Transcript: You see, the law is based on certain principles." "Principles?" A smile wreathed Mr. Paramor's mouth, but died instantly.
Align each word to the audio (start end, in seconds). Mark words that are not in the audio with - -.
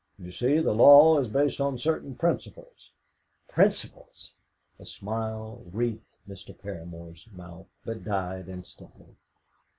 You 0.17 0.31
see, 0.31 0.57
the 0.57 0.73
law 0.73 1.19
is 1.19 1.27
based 1.27 1.61
on 1.61 1.77
certain 1.77 2.15
principles." 2.15 2.89
"Principles?" 3.47 4.31
A 4.79 4.85
smile 4.87 5.61
wreathed 5.71 6.15
Mr. 6.27 6.57
Paramor's 6.57 7.27
mouth, 7.33 7.67
but 7.85 8.03
died 8.03 8.49
instantly. 8.49 9.15